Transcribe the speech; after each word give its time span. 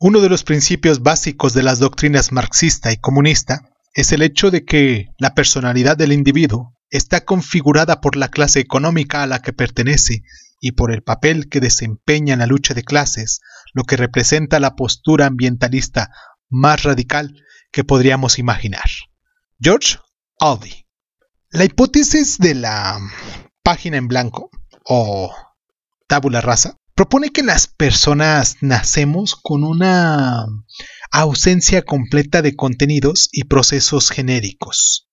Uno 0.00 0.20
de 0.20 0.28
los 0.28 0.44
principios 0.44 1.02
básicos 1.02 1.54
de 1.54 1.64
las 1.64 1.80
doctrinas 1.80 2.30
marxista 2.30 2.92
y 2.92 2.98
comunista 2.98 3.62
es 3.94 4.12
el 4.12 4.22
hecho 4.22 4.52
de 4.52 4.64
que 4.64 5.08
la 5.18 5.34
personalidad 5.34 5.96
del 5.96 6.12
individuo 6.12 6.78
está 6.88 7.24
configurada 7.24 8.00
por 8.00 8.14
la 8.14 8.28
clase 8.28 8.60
económica 8.60 9.24
a 9.24 9.26
la 9.26 9.42
que 9.42 9.52
pertenece 9.52 10.22
y 10.60 10.72
por 10.72 10.92
el 10.92 11.02
papel 11.02 11.48
que 11.48 11.58
desempeña 11.58 12.34
en 12.34 12.38
la 12.38 12.46
lucha 12.46 12.74
de 12.74 12.84
clases, 12.84 13.40
lo 13.74 13.82
que 13.82 13.96
representa 13.96 14.60
la 14.60 14.76
postura 14.76 15.26
ambientalista 15.26 16.12
más 16.48 16.84
radical 16.84 17.34
que 17.72 17.82
podríamos 17.82 18.38
imaginar. 18.38 18.88
George 19.58 19.98
Aldi. 20.38 20.86
La 21.50 21.64
hipótesis 21.64 22.38
de 22.38 22.54
la 22.54 23.00
página 23.64 23.96
en 23.96 24.06
blanco 24.06 24.50
o 24.84 25.34
tabula 26.06 26.40
rasa 26.40 26.77
propone 26.98 27.30
que 27.30 27.44
las 27.44 27.68
personas 27.68 28.56
nacemos 28.60 29.36
con 29.36 29.62
una 29.62 30.48
ausencia 31.12 31.82
completa 31.82 32.42
de 32.42 32.56
contenidos 32.56 33.28
y 33.30 33.44
procesos 33.44 34.10
genéricos, 34.10 35.08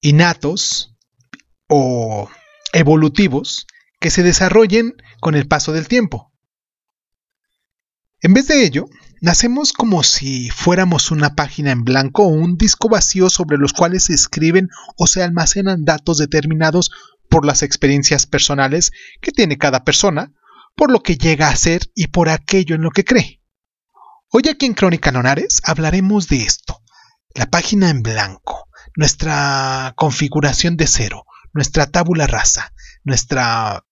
innatos 0.00 0.96
o 1.68 2.28
evolutivos 2.72 3.68
que 4.00 4.10
se 4.10 4.24
desarrollen 4.24 4.96
con 5.20 5.36
el 5.36 5.46
paso 5.46 5.72
del 5.72 5.86
tiempo. 5.86 6.32
En 8.20 8.34
vez 8.34 8.48
de 8.48 8.64
ello, 8.64 8.86
nacemos 9.20 9.72
como 9.72 10.02
si 10.02 10.50
fuéramos 10.50 11.12
una 11.12 11.36
página 11.36 11.70
en 11.70 11.84
blanco 11.84 12.24
o 12.24 12.30
un 12.30 12.56
disco 12.56 12.88
vacío 12.88 13.30
sobre 13.30 13.56
los 13.56 13.72
cuales 13.72 14.06
se 14.06 14.14
escriben 14.14 14.68
o 14.96 15.06
se 15.06 15.22
almacenan 15.22 15.84
datos 15.84 16.18
determinados 16.18 16.90
por 17.28 17.46
las 17.46 17.62
experiencias 17.62 18.26
personales 18.26 18.90
que 19.20 19.30
tiene 19.30 19.58
cada 19.58 19.84
persona 19.84 20.32
por 20.74 20.90
lo 20.90 21.02
que 21.02 21.16
llega 21.16 21.48
a 21.48 21.56
ser 21.56 21.90
y 21.94 22.08
por 22.08 22.28
aquello 22.28 22.74
en 22.74 22.82
lo 22.82 22.90
que 22.90 23.04
cree. 23.04 23.42
Hoy 24.30 24.44
aquí 24.48 24.66
en 24.66 24.74
Crónica 24.74 25.12
Nonares 25.12 25.60
hablaremos 25.64 26.28
de 26.28 26.42
esto, 26.42 26.82
la 27.34 27.46
página 27.46 27.90
en 27.90 28.02
blanco, 28.02 28.68
nuestra 28.96 29.92
configuración 29.96 30.76
de 30.76 30.86
cero, 30.86 31.24
nuestra 31.52 31.90
tabula 31.90 32.26
rasa, 32.26 32.72
nuestra 33.04 33.84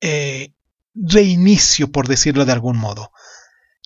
eh, 0.00 0.54
reinicio, 0.94 1.90
por 1.90 2.08
decirlo 2.08 2.44
de 2.44 2.52
algún 2.52 2.76
modo. 2.76 3.12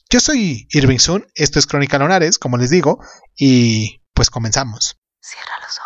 Yo 0.09 0.21
soy 0.21 0.69
Irving 0.71 0.99
Sun, 0.99 1.27
esto 1.34 1.59
es 1.59 1.67
Crónica 1.67 1.99
Nonares, 1.99 2.39
como 2.39 2.59
les 2.59 2.71
digo, 2.71 3.01
y 3.37 4.03
pues 4.15 4.31
comenzamos. 4.31 4.99
Cierra 5.21 5.53
los 5.62 5.78
ojos. 5.78 5.86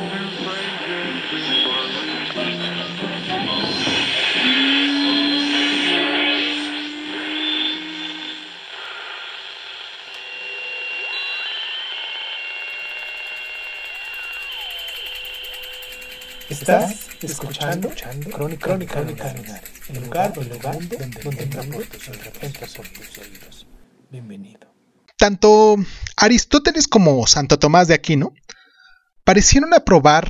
Estás 16.51 17.07
escuchando, 17.21 17.89
Crónica, 18.29 18.67
Crónica, 18.67 18.93
Crónica 18.95 19.33
el 19.87 20.03
lugar, 20.03 20.33
el 20.37 20.49
lugar 20.49 20.75
donde, 20.75 20.97
donde, 20.97 21.45
donde 21.45 22.67
por 22.75 22.87
tus 22.89 23.17
oídos. 23.19 23.67
Bienvenido. 24.09 24.67
Tanto 25.17 25.77
Aristóteles 26.17 26.89
como 26.89 27.25
Santo 27.25 27.57
Tomás 27.57 27.87
de 27.87 27.93
Aquino 27.93 28.33
parecieron 29.23 29.73
aprobar 29.73 30.29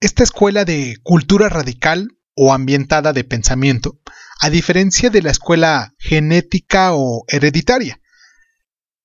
esta 0.00 0.22
escuela 0.22 0.64
de 0.64 0.96
cultura 1.02 1.50
radical 1.50 2.08
o 2.34 2.54
ambientada 2.54 3.12
de 3.12 3.24
pensamiento, 3.24 4.00
a 4.40 4.48
diferencia 4.48 5.10
de 5.10 5.20
la 5.20 5.30
escuela 5.30 5.92
genética 5.98 6.94
o 6.94 7.24
hereditaria. 7.28 8.00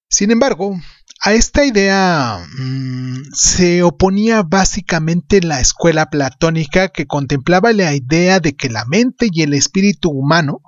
Sin 0.07 0.31
embargo, 0.31 0.79
a 1.21 1.33
esta 1.33 1.65
idea 1.65 2.39
mm, 2.57 3.23
se 3.33 3.83
oponía 3.83 4.41
básicamente 4.43 5.41
la 5.41 5.59
escuela 5.59 6.09
platónica 6.09 6.89
que 6.89 7.07
contemplaba 7.07 7.73
la 7.73 7.93
idea 7.93 8.39
de 8.39 8.55
que 8.55 8.69
la 8.69 8.85
mente 8.85 9.27
y 9.31 9.41
el 9.41 9.53
espíritu 9.53 10.09
humano 10.09 10.61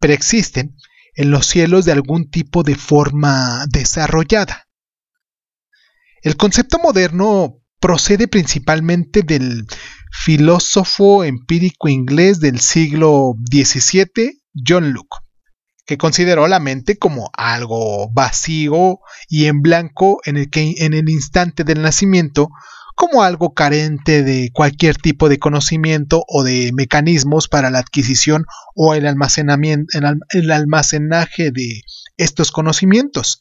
preexisten 0.00 0.76
en 1.14 1.30
los 1.30 1.46
cielos 1.46 1.84
de 1.84 1.92
algún 1.92 2.28
tipo 2.28 2.64
de 2.64 2.74
forma 2.74 3.66
desarrollada. 3.68 4.66
El 6.22 6.36
concepto 6.36 6.78
moderno 6.78 7.60
procede 7.78 8.26
principalmente 8.26 9.22
del 9.22 9.66
filósofo 10.10 11.22
empírico 11.22 11.88
inglés 11.88 12.40
del 12.40 12.58
siglo 12.58 13.34
XVII, 13.48 14.42
John 14.66 14.92
Locke 14.92 15.23
que 15.86 15.98
consideró 15.98 16.48
la 16.48 16.60
mente 16.60 16.96
como 16.96 17.30
algo 17.34 18.10
vacío 18.12 19.00
y 19.28 19.46
en 19.46 19.60
blanco 19.60 20.20
en 20.24 20.36
el 20.36 20.50
que 20.50 20.74
en 20.78 20.94
el 20.94 21.08
instante 21.08 21.64
del 21.64 21.82
nacimiento 21.82 22.48
como 22.94 23.22
algo 23.22 23.54
carente 23.54 24.22
de 24.22 24.50
cualquier 24.52 24.96
tipo 24.96 25.28
de 25.28 25.38
conocimiento 25.38 26.24
o 26.28 26.44
de 26.44 26.70
mecanismos 26.72 27.48
para 27.48 27.70
la 27.70 27.80
adquisición 27.80 28.46
o 28.74 28.94
el 28.94 29.06
almacenamiento 29.06 29.98
el 30.30 30.50
almacenaje 30.50 31.50
de 31.50 31.82
estos 32.16 32.52
conocimientos, 32.52 33.40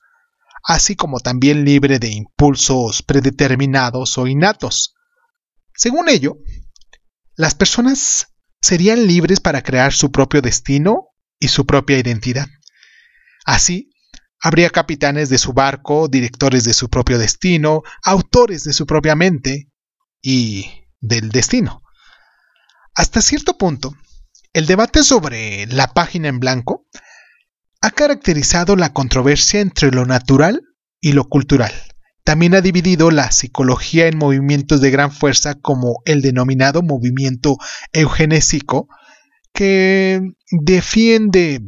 así 0.63 0.95
como 0.95 1.19
también 1.19 1.65
libre 1.65 1.99
de 1.99 2.09
impulsos 2.09 3.03
predeterminados 3.03 4.17
o 4.17 4.25
innatos. 4.27 4.95
Según 5.75 6.09
ello, 6.09 6.37
las 7.35 7.53
personas 7.53 8.27
serían 8.59 9.05
libres 9.05 9.39
para 9.39 9.61
crear 9.61 9.93
su 9.93 10.11
propio 10.11 10.41
destino 10.41 11.12
y 11.43 11.49
su 11.49 11.65
propia 11.65 11.99
identidad. 11.99 12.47
Así, 13.45 13.89
habría 14.39 14.69
capitanes 14.69 15.27
de 15.27 15.37
su 15.37 15.51
barco, 15.51 16.07
directores 16.07 16.63
de 16.63 16.73
su 16.73 16.89
propio 16.89 17.19
destino, 17.19 17.83
autores 18.01 18.63
de 18.63 18.71
su 18.71 18.85
propia 18.85 19.15
mente 19.15 19.69
y 20.21 20.87
del 21.01 21.29
destino. 21.29 21.83
Hasta 22.95 23.21
cierto 23.21 23.57
punto, 23.57 23.93
el 24.53 24.67
debate 24.67 25.03
sobre 25.03 25.67
la 25.67 25.87
página 25.87 26.29
en 26.29 26.39
blanco 26.39 26.87
ha 27.81 27.91
caracterizado 27.91 28.77
la 28.77 28.93
controversia 28.93 29.59
entre 29.59 29.91
lo 29.91 30.05
natural 30.05 30.61
y 31.01 31.11
lo 31.11 31.27
cultural. 31.27 31.73
También 32.23 32.55
ha 32.55 32.61
dividido 32.61 33.11
la 33.11 33.31
psicología 33.31 34.07
en 34.07 34.17
movimientos 34.17 34.79
de 34.79 34.91
gran 34.91 35.11
fuerza 35.11 35.55
como 35.55 36.01
el 36.05 36.21
denominado 36.21 36.81
movimiento 36.83 37.57
eugenésico, 37.91 38.87
que 39.53 40.21
defiende 40.51 41.61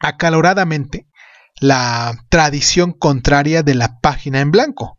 acaloradamente 0.00 1.06
la 1.60 2.24
tradición 2.28 2.92
contraria 2.92 3.62
de 3.62 3.74
la 3.74 4.00
página 4.00 4.40
en 4.40 4.50
blanco. 4.50 4.98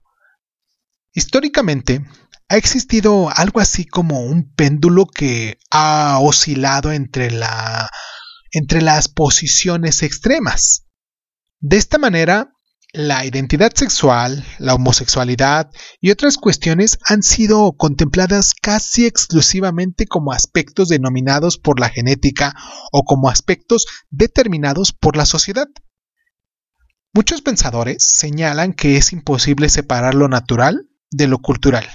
Históricamente, 1.14 2.06
ha 2.50 2.58
existido 2.58 3.30
algo 3.36 3.60
así 3.60 3.86
como 3.86 4.22
un 4.22 4.54
péndulo 4.54 5.06
que 5.06 5.58
ha 5.72 6.20
oscilado 6.20 6.92
entre, 6.92 7.32
la, 7.32 7.90
entre 8.52 8.82
las 8.82 9.08
posiciones 9.08 10.04
extremas. 10.04 10.86
De 11.60 11.78
esta 11.78 11.98
manera, 11.98 12.54
la 12.94 13.26
identidad 13.26 13.74
sexual, 13.74 14.46
la 14.60 14.76
homosexualidad 14.76 15.72
y 16.00 16.12
otras 16.12 16.38
cuestiones 16.38 17.00
han 17.08 17.24
sido 17.24 17.74
contempladas 17.76 18.54
casi 18.54 19.08
exclusivamente 19.08 20.06
como 20.06 20.32
aspectos 20.32 20.90
denominados 20.90 21.58
por 21.58 21.80
la 21.80 21.90
genética 21.90 22.56
o 22.92 23.04
como 23.04 23.30
aspectos 23.30 23.88
determinados 24.12 24.94
por 24.94 25.18
la 25.18 25.26
sociedad. 25.26 25.68
Muchos 27.14 27.42
pensadores 27.42 28.04
señalan 28.04 28.74
que 28.74 28.98
es 28.98 29.12
imposible 29.12 29.70
separar 29.70 30.14
lo 30.14 30.30
natural 30.30 30.88
de 31.10 31.28
lo 31.28 31.40
cultural. 31.40 31.88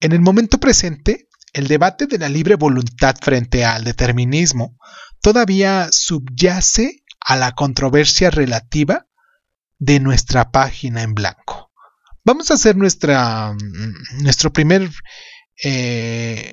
En 0.00 0.12
el 0.12 0.20
momento 0.20 0.58
presente, 0.58 1.28
el 1.52 1.68
debate 1.68 2.06
de 2.06 2.18
la 2.18 2.30
libre 2.30 2.54
voluntad 2.54 3.16
frente 3.20 3.66
al 3.66 3.84
determinismo 3.84 4.78
todavía 5.20 5.88
subyace 5.90 7.04
a 7.20 7.36
la 7.36 7.52
controversia 7.52 8.30
relativa 8.30 9.09
de 9.80 9.98
nuestra 9.98 10.52
página 10.52 11.02
en 11.02 11.14
blanco. 11.14 11.72
Vamos 12.24 12.50
a 12.50 12.54
hacer 12.54 12.76
nuestra, 12.76 13.52
mm, 13.52 14.22
nuestro 14.22 14.52
primer 14.52 14.88
eh, 15.64 16.52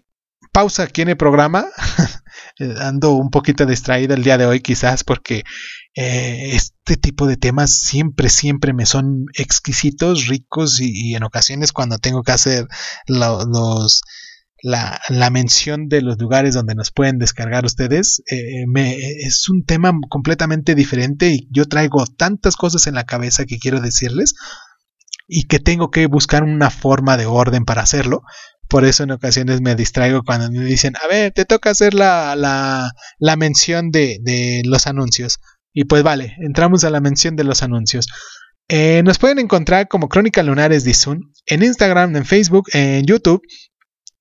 pausa 0.52 0.84
aquí 0.84 1.02
en 1.02 1.10
el 1.10 1.18
programa. 1.18 1.68
Ando 2.80 3.12
un 3.12 3.30
poquito 3.30 3.66
distraída 3.66 4.16
el 4.16 4.24
día 4.24 4.38
de 4.38 4.46
hoy 4.46 4.62
quizás 4.62 5.04
porque 5.04 5.44
eh, 5.94 6.52
este 6.54 6.98
tipo 6.98 7.28
de 7.28 7.38
temas 7.38 7.72
siempre, 7.72 8.30
siempre 8.30 8.74
me 8.74 8.86
son 8.86 9.26
exquisitos, 9.36 10.28
ricos 10.28 10.80
y, 10.80 11.16
en 11.16 11.24
ocasiones 11.24 11.74
cuando 11.74 11.98
tengo 12.00 12.24
que 12.24 12.32
hacer 12.32 12.68
los 13.06 14.02
la, 14.62 15.00
la, 15.10 15.30
mención 15.30 15.88
de 15.88 16.02
los 16.02 16.18
lugares 16.20 16.54
donde 16.54 16.76
nos 16.76 16.92
pueden 16.92 17.20
descargar 17.20 17.66
ustedes. 17.66 18.24
Eh, 18.30 18.66
me, 18.68 18.96
es 18.96 19.48
un 19.50 19.66
tema 19.66 19.92
completamente 20.10 20.76
diferente 20.76 21.30
y 21.30 21.48
yo 21.52 21.66
traigo 21.66 22.06
tantas 22.06 22.56
cosas 22.56 22.88
en 22.88 22.96
la 22.96 23.06
cabeza 23.06 23.46
que 23.46 23.60
quiero 23.60 23.82
decirles 23.82 24.34
y 25.28 25.44
que 25.44 25.60
tengo 25.60 25.92
que 25.92 26.08
buscar 26.08 26.44
una 26.44 26.70
forma 26.70 27.18
de 27.18 27.26
orden 27.26 27.66
para 27.66 27.84
hacerlo. 27.84 28.24
Por 28.68 28.84
eso 28.86 29.04
en 29.04 29.12
ocasiones 29.12 29.62
me 29.62 29.76
distraigo 29.76 30.24
cuando 30.24 30.52
me 30.52 30.66
dicen, 30.66 30.96
a 30.98 31.08
ver, 31.08 31.32
te 31.32 31.46
toca 31.46 31.70
hacer 31.70 31.94
la, 31.94 32.36
la, 32.36 32.92
la 33.20 33.36
mención 33.36 33.92
de, 33.92 34.20
de 34.22 34.62
los 34.66 34.88
anuncios. 34.88 35.40
Y 35.74 35.86
pues 35.86 36.04
vale, 36.04 36.36
entramos 36.40 36.84
a 36.84 36.90
la 36.90 37.00
mención 37.00 37.36
de 37.36 37.44
los 37.44 37.64
anuncios. 37.64 38.08
Eh, 38.70 39.02
nos 39.06 39.18
pueden 39.18 39.40
encontrar 39.40 39.88
como 39.88 40.10
Crónica 40.10 40.44
Lunares 40.44 40.84
Zoom 41.00 41.32
en 41.46 41.64
Instagram, 41.64 42.16
en 42.16 42.26
Facebook, 42.26 42.66
en 42.74 43.06
YouTube 43.06 43.42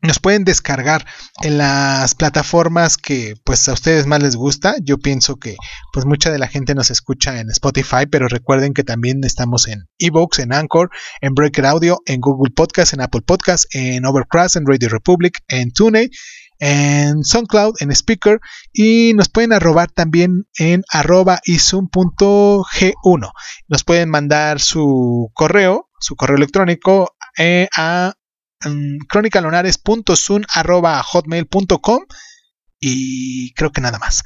nos 0.02 0.18
pueden 0.18 0.44
descargar 0.44 1.06
en 1.42 1.58
las 1.58 2.14
plataformas 2.14 2.96
que 2.96 3.34
pues 3.44 3.68
a 3.68 3.72
ustedes 3.72 4.06
más 4.06 4.22
les 4.22 4.36
gusta. 4.36 4.76
Yo 4.82 4.98
pienso 4.98 5.36
que 5.36 5.56
pues 5.92 6.06
mucha 6.06 6.30
de 6.30 6.38
la 6.38 6.48
gente 6.48 6.74
nos 6.74 6.90
escucha 6.90 7.40
en 7.40 7.50
Spotify, 7.50 8.06
pero 8.10 8.28
recuerden 8.28 8.74
que 8.74 8.84
también 8.84 9.24
estamos 9.24 9.68
en 9.68 9.86
Evox, 9.98 10.38
en 10.38 10.52
Anchor, 10.52 10.90
en 11.20 11.34
Breaker 11.34 11.66
Audio, 11.66 11.98
en 12.06 12.20
Google 12.20 12.52
Podcast, 12.54 12.92
en 12.92 13.00
Apple 13.00 13.22
Podcast, 13.22 13.64
en 13.74 14.04
Overcast, 14.04 14.56
en 14.56 14.66
Radio 14.66 14.88
Republic, 14.88 15.40
en 15.48 15.72
TuneIn, 15.72 16.10
en 16.58 17.24
SoundCloud, 17.24 17.74
en 17.80 17.90
Speaker 17.90 18.40
y 18.72 19.12
nos 19.14 19.28
pueden 19.28 19.52
arrobar 19.52 19.90
también 19.90 20.46
en 20.58 20.82
arroba 20.90 21.40
isum.g1. 21.44 23.30
Nos 23.68 23.84
pueden 23.84 24.10
mandar 24.10 24.60
su 24.60 25.30
correo, 25.34 25.88
su 26.00 26.16
correo 26.16 26.36
electrónico 26.36 27.14
eh, 27.38 27.68
a 27.76 28.14
hotmail.com 31.02 32.04
y 32.80 33.52
creo 33.54 33.72
que 33.72 33.80
nada 33.80 33.98
más. 33.98 34.24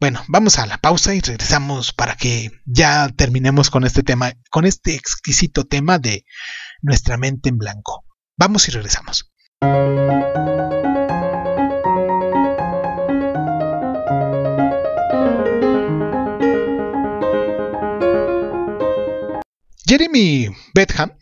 Bueno, 0.00 0.22
vamos 0.28 0.58
a 0.58 0.66
la 0.66 0.78
pausa 0.78 1.14
y 1.14 1.20
regresamos 1.20 1.92
para 1.92 2.16
que 2.16 2.50
ya 2.64 3.08
terminemos 3.16 3.68
con 3.68 3.84
este 3.84 4.04
tema, 4.04 4.32
con 4.50 4.64
este 4.64 4.94
exquisito 4.94 5.64
tema 5.64 5.98
de 5.98 6.24
nuestra 6.82 7.16
mente 7.16 7.48
en 7.48 7.58
blanco. 7.58 8.04
Vamos 8.36 8.68
y 8.68 8.70
regresamos. 8.70 9.32
Jeremy 19.84 20.48
Betham 20.74 21.18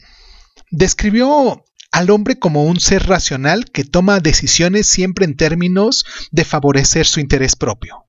describió 0.71 1.65
al 1.97 2.11
hombre 2.11 2.39
como 2.39 2.65
un 2.65 2.79
ser 2.79 3.07
racional 3.07 3.71
que 3.71 3.83
toma 3.83 4.21
decisiones 4.21 4.87
siempre 4.87 5.25
en 5.25 5.35
términos 5.35 6.05
de 6.31 6.45
favorecer 6.45 7.07
su 7.07 7.21
interés 7.21 7.57
propio. 7.57 8.05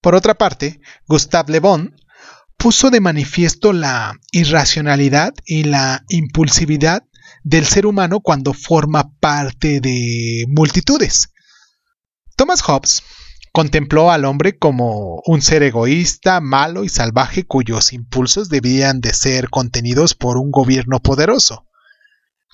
Por 0.00 0.14
otra 0.14 0.34
parte, 0.34 0.80
Gustave 1.08 1.50
Le 1.50 1.58
Bon 1.58 1.96
puso 2.56 2.88
de 2.90 3.00
manifiesto 3.00 3.72
la 3.72 4.14
irracionalidad 4.30 5.34
y 5.44 5.64
la 5.64 6.04
impulsividad 6.08 7.02
del 7.42 7.66
ser 7.66 7.86
humano 7.86 8.20
cuando 8.20 8.52
forma 8.52 9.10
parte 9.18 9.80
de 9.80 10.44
multitudes. 10.46 11.30
Thomas 12.36 12.62
Hobbes 12.62 13.02
contempló 13.50 14.12
al 14.12 14.24
hombre 14.24 14.56
como 14.56 15.20
un 15.26 15.42
ser 15.42 15.64
egoísta, 15.64 16.40
malo 16.40 16.84
y 16.84 16.88
salvaje 16.88 17.44
cuyos 17.44 17.92
impulsos 17.92 18.50
debían 18.50 19.00
de 19.00 19.12
ser 19.12 19.50
contenidos 19.50 20.14
por 20.14 20.38
un 20.38 20.52
gobierno 20.52 21.00
poderoso. 21.00 21.66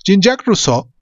Jean-Jacques 0.04 0.46
Rousseau 0.46 0.92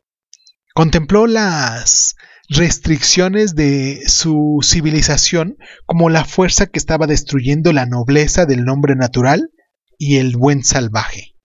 contempló 0.75 1.26
las 1.26 2.17
restricciones 2.50 3.55
de 3.55 4.02
su 4.06 4.58
civilización 4.62 5.56
como 5.87 6.11
la 6.11 6.25
fuerza 6.25 6.67
que 6.67 6.79
estaba 6.79 7.06
destruyendo 7.06 7.73
la 7.73 7.87
nobleza 7.87 8.44
del 8.44 8.64
nombre 8.64 8.97
natural 8.97 9.50
y 9.97 10.17
el 10.17 10.37
buen 10.37 10.64
salvaje. 10.64 11.37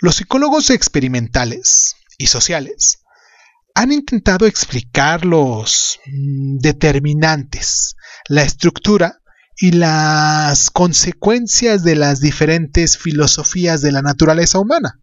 Los 0.00 0.16
psicólogos 0.16 0.70
experimentales 0.70 1.96
y 2.18 2.26
sociales 2.26 2.98
han 3.74 3.92
intentado 3.92 4.46
explicar 4.46 5.24
los 5.24 6.00
mm, 6.06 6.58
determinantes, 6.58 7.94
la 8.28 8.42
estructura 8.42 9.20
y 9.58 9.72
las 9.72 10.70
consecuencias 10.70 11.82
de 11.82 11.96
las 11.96 12.20
diferentes 12.20 12.98
filosofías 12.98 13.80
de 13.80 13.92
la 13.92 14.02
naturaleza 14.02 14.58
humana. 14.58 15.00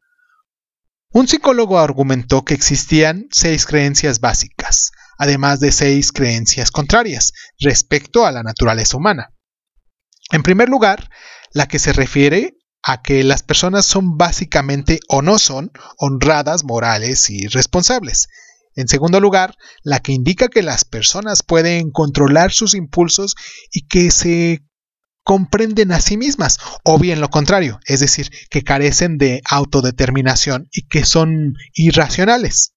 Un 1.16 1.28
psicólogo 1.28 1.78
argumentó 1.78 2.44
que 2.44 2.56
existían 2.56 3.28
seis 3.30 3.68
creencias 3.68 4.20
básicas, 4.20 4.90
además 5.20 5.60
de 5.60 5.72
seis 5.72 6.12
creencias 6.12 6.72
contrarias 6.72 7.34
respecto 7.60 8.26
a 8.26 8.32
la 8.32 8.42
naturaleza 8.42 8.98
humana. 8.98 9.32
En 10.32 10.42
primer 10.42 10.70
lugar, 10.70 11.12
la 11.52 11.68
que 11.68 11.78
se 11.78 11.94
refiere 11.94 12.58
a 12.82 13.04
que 13.04 13.24
las 13.24 13.44
personas 13.44 13.86
son 13.86 14.18
básicamente 14.18 15.02
o 15.08 15.22
no 15.22 15.38
son 15.38 15.72
honradas, 15.98 16.64
morales 16.64 17.30
y 17.30 17.46
responsables. 17.48 18.28
En 18.74 18.88
segundo 18.88 19.20
lugar, 19.20 19.56
la 19.84 20.00
que 20.00 20.14
indica 20.14 20.48
que 20.48 20.64
las 20.64 20.84
personas 20.84 21.44
pueden 21.44 21.92
controlar 21.92 22.52
sus 22.52 22.74
impulsos 22.74 23.36
y 23.72 23.86
que 23.86 24.10
se 24.10 24.64
comprenden 25.24 25.92
a 25.92 26.02
sí 26.02 26.18
mismas, 26.18 26.60
o 26.84 27.00
bien 27.00 27.22
lo 27.22 27.30
contrario, 27.30 27.80
es 27.86 28.00
decir, 28.00 28.30
que 28.50 28.64
carecen 28.64 29.18
de 29.18 29.42
autodeterminación 29.46 30.68
y 30.72 30.88
que 30.88 31.06
son 31.06 31.56
irracionales. 31.74 32.74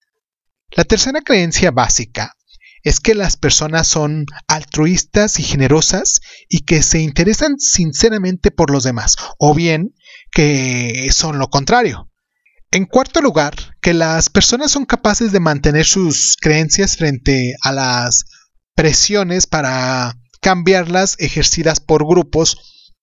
La 0.71 0.85
tercera 0.85 1.21
creencia 1.21 1.71
básica 1.71 2.35
es 2.83 3.01
que 3.01 3.15
las 3.15 3.37
personas 3.37 3.89
son 3.89 4.27
altruistas 4.47 5.41
y 5.41 5.43
generosas 5.43 6.21
y 6.49 6.61
que 6.61 6.83
se 6.83 7.01
interesan 7.01 7.59
sinceramente 7.59 8.53
por 8.53 8.71
los 8.71 8.85
demás, 8.85 9.17
o 9.39 9.55
bien 9.55 9.95
que 10.31 11.09
son 11.11 11.39
lo 11.39 11.49
contrario. 11.49 12.11
En 12.71 12.85
cuarto 12.85 13.21
lugar, 13.21 13.55
que 13.81 13.95
las 13.95 14.29
personas 14.29 14.71
son 14.71 14.85
capaces 14.85 15.33
de 15.33 15.41
mantener 15.41 15.85
sus 15.85 16.37
creencias 16.41 16.97
frente 16.97 17.55
a 17.63 17.73
las 17.73 18.25
presiones 18.75 19.47
para 19.47 20.15
cambiarlas 20.47 21.17
ejercidas 21.19 21.81
por 21.81 22.07
grupos 22.07 22.95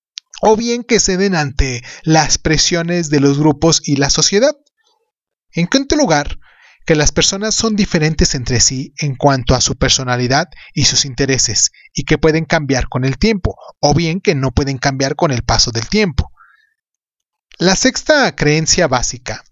o 0.42 0.56
bien 0.56 0.82
que 0.82 1.02
ceden 1.02 1.36
ante 1.36 1.84
las 2.04 2.38
presiones 2.38 3.10
de 3.10 3.20
los 3.20 3.38
grupos 3.38 3.82
y 3.84 3.98
la 3.98 4.10
sociedad. 4.10 4.56
En 5.52 5.68
quinto 5.68 5.98
lugar, 5.98 6.40
que 6.86 6.96
las 6.96 7.12
personas 7.12 7.54
son 7.54 7.76
diferentes 7.76 8.34
entre 8.34 8.62
sí 8.62 8.94
en 8.98 9.18
cuanto 9.18 9.56
a 9.56 9.60
su 9.60 9.76
personalidad 9.76 10.48
y 10.74 10.86
sus 10.86 11.04
intereses 11.04 11.72
y 11.94 12.06
que 12.06 12.18
pueden 12.18 12.46
cambiar 12.46 12.88
con 12.88 13.04
el 13.04 13.18
tiempo, 13.18 13.58
o 13.82 13.94
bien 13.94 14.22
que 14.22 14.36
no 14.36 14.52
pueden 14.52 14.78
cambiar 14.78 15.18
con 15.18 15.32
el 15.32 15.44
paso 15.44 15.72
del 15.72 15.90
tiempo. 15.90 16.32
La 17.60 17.76
sexta 17.76 18.34
creencia 18.38 18.88
básica 18.88 19.44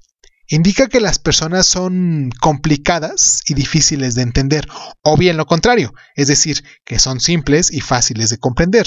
indica 0.51 0.87
que 0.87 0.99
las 0.99 1.17
personas 1.17 1.65
son 1.65 2.29
complicadas 2.41 3.41
y 3.47 3.53
difíciles 3.53 4.15
de 4.15 4.21
entender, 4.21 4.67
o 5.01 5.15
bien 5.15 5.37
lo 5.37 5.45
contrario, 5.45 5.93
es 6.15 6.27
decir, 6.27 6.63
que 6.83 6.99
son 6.99 7.21
simples 7.21 7.71
y 7.71 7.79
fáciles 7.79 8.29
de 8.29 8.37
comprender. 8.37 8.85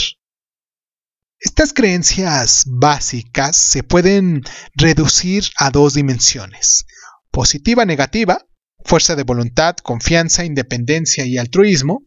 Estas 1.40 1.72
creencias 1.72 2.64
básicas 2.66 3.56
se 3.56 3.82
pueden 3.82 4.42
reducir 4.74 5.44
a 5.56 5.70
dos 5.70 5.94
dimensiones, 5.94 6.84
positiva-negativa, 7.30 8.46
fuerza 8.84 9.16
de 9.16 9.22
voluntad, 9.22 9.76
confianza, 9.76 10.44
independencia 10.44 11.24
y 11.26 11.38
altruismo, 11.38 12.02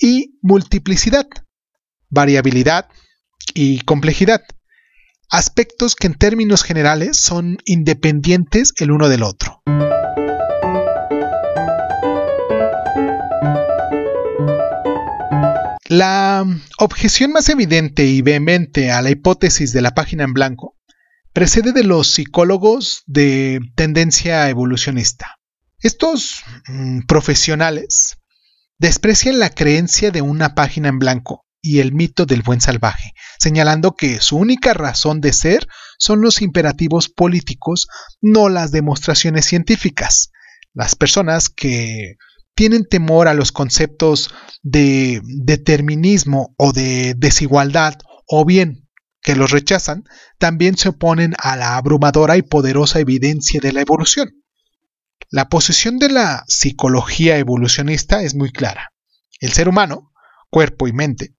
y 0.00 0.38
multiplicidad, 0.40 1.26
variabilidad 2.08 2.88
y 3.54 3.80
complejidad 3.80 4.42
aspectos 5.30 5.94
que 5.94 6.06
en 6.06 6.14
términos 6.14 6.62
generales 6.62 7.16
son 7.16 7.58
independientes 7.64 8.72
el 8.78 8.90
uno 8.90 9.08
del 9.08 9.22
otro. 9.22 9.62
La 15.88 16.44
objeción 16.78 17.32
más 17.32 17.48
evidente 17.48 18.04
y 18.04 18.20
vehemente 18.20 18.90
a 18.90 19.00
la 19.02 19.10
hipótesis 19.10 19.72
de 19.72 19.82
la 19.82 19.94
página 19.94 20.24
en 20.24 20.32
blanco 20.32 20.76
precede 21.32 21.72
de 21.72 21.84
los 21.84 22.08
psicólogos 22.08 23.02
de 23.06 23.60
tendencia 23.76 24.48
evolucionista. 24.48 25.38
Estos 25.80 26.42
mm, 26.66 27.02
profesionales 27.06 28.16
desprecian 28.78 29.38
la 29.38 29.50
creencia 29.50 30.10
de 30.10 30.22
una 30.22 30.54
página 30.54 30.88
en 30.88 30.98
blanco 30.98 31.45
y 31.66 31.80
el 31.80 31.92
mito 31.92 32.26
del 32.26 32.42
buen 32.42 32.60
salvaje, 32.60 33.12
señalando 33.40 33.96
que 33.96 34.20
su 34.20 34.36
única 34.36 34.72
razón 34.72 35.20
de 35.20 35.32
ser 35.32 35.66
son 35.98 36.20
los 36.20 36.40
imperativos 36.40 37.08
políticos, 37.08 37.88
no 38.20 38.48
las 38.48 38.70
demostraciones 38.70 39.46
científicas. 39.46 40.30
Las 40.74 40.94
personas 40.94 41.48
que 41.48 42.16
tienen 42.54 42.84
temor 42.84 43.26
a 43.26 43.34
los 43.34 43.50
conceptos 43.50 44.30
de 44.62 45.20
determinismo 45.24 46.54
o 46.56 46.72
de 46.72 47.14
desigualdad, 47.16 47.94
o 48.28 48.44
bien 48.44 48.88
que 49.22 49.34
los 49.34 49.50
rechazan, 49.50 50.04
también 50.38 50.76
se 50.76 50.90
oponen 50.90 51.34
a 51.38 51.56
la 51.56 51.76
abrumadora 51.76 52.36
y 52.36 52.42
poderosa 52.42 53.00
evidencia 53.00 53.60
de 53.60 53.72
la 53.72 53.80
evolución. 53.80 54.44
La 55.30 55.48
posición 55.48 55.98
de 55.98 56.10
la 56.10 56.44
psicología 56.46 57.38
evolucionista 57.38 58.22
es 58.22 58.36
muy 58.36 58.52
clara. 58.52 58.92
El 59.40 59.52
ser 59.52 59.68
humano, 59.68 60.12
cuerpo 60.48 60.86
y 60.86 60.92
mente, 60.92 61.34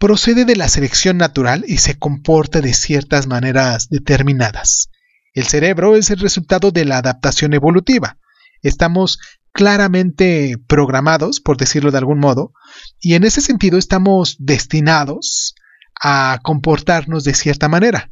procede 0.00 0.46
de 0.46 0.56
la 0.56 0.70
selección 0.70 1.18
natural 1.18 1.62
y 1.68 1.76
se 1.76 1.98
comporta 1.98 2.62
de 2.62 2.72
ciertas 2.72 3.26
maneras 3.26 3.90
determinadas. 3.90 4.88
El 5.34 5.46
cerebro 5.46 5.94
es 5.94 6.10
el 6.10 6.18
resultado 6.20 6.70
de 6.70 6.86
la 6.86 6.96
adaptación 6.96 7.52
evolutiva. 7.52 8.16
Estamos 8.62 9.18
claramente 9.52 10.56
programados, 10.66 11.40
por 11.40 11.58
decirlo 11.58 11.90
de 11.90 11.98
algún 11.98 12.18
modo, 12.18 12.54
y 12.98 13.14
en 13.14 13.24
ese 13.24 13.42
sentido 13.42 13.76
estamos 13.76 14.36
destinados 14.38 15.54
a 16.02 16.40
comportarnos 16.42 17.22
de 17.24 17.34
cierta 17.34 17.68
manera. 17.68 18.10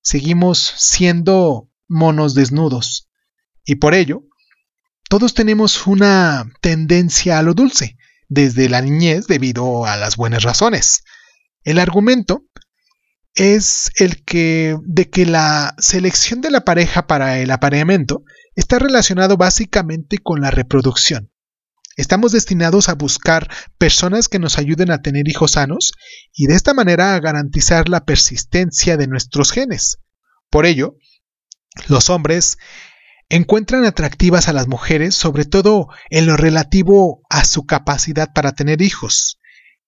Seguimos 0.00 0.72
siendo 0.78 1.68
monos 1.86 2.34
desnudos. 2.34 3.10
Y 3.62 3.74
por 3.74 3.92
ello, 3.92 4.22
todos 5.10 5.34
tenemos 5.34 5.86
una 5.86 6.50
tendencia 6.62 7.38
a 7.38 7.42
lo 7.42 7.52
dulce, 7.52 7.98
desde 8.28 8.70
la 8.70 8.80
niñez 8.80 9.26
debido 9.26 9.84
a 9.84 9.96
las 9.96 10.16
buenas 10.16 10.42
razones. 10.42 11.02
El 11.66 11.80
argumento 11.80 12.44
es 13.34 13.90
el 13.96 14.24
que 14.24 14.76
de 14.84 15.10
que 15.10 15.26
la 15.26 15.74
selección 15.78 16.40
de 16.40 16.52
la 16.52 16.64
pareja 16.64 17.08
para 17.08 17.40
el 17.40 17.50
apareamiento 17.50 18.22
está 18.54 18.78
relacionado 18.78 19.36
básicamente 19.36 20.18
con 20.18 20.40
la 20.40 20.52
reproducción. 20.52 21.32
Estamos 21.96 22.30
destinados 22.30 22.88
a 22.88 22.94
buscar 22.94 23.50
personas 23.78 24.28
que 24.28 24.38
nos 24.38 24.58
ayuden 24.58 24.92
a 24.92 25.02
tener 25.02 25.26
hijos 25.26 25.52
sanos 25.52 25.90
y 26.32 26.46
de 26.46 26.54
esta 26.54 26.72
manera 26.72 27.16
a 27.16 27.20
garantizar 27.20 27.88
la 27.88 28.04
persistencia 28.04 28.96
de 28.96 29.08
nuestros 29.08 29.50
genes. 29.50 29.98
Por 30.50 30.66
ello, 30.66 30.94
los 31.88 32.10
hombres 32.10 32.58
encuentran 33.28 33.84
atractivas 33.86 34.46
a 34.46 34.52
las 34.52 34.68
mujeres 34.68 35.16
sobre 35.16 35.44
todo 35.44 35.88
en 36.10 36.26
lo 36.26 36.36
relativo 36.36 37.22
a 37.28 37.44
su 37.44 37.66
capacidad 37.66 38.32
para 38.32 38.52
tener 38.52 38.82
hijos. 38.82 39.40